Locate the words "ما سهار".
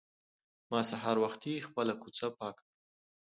0.71-1.17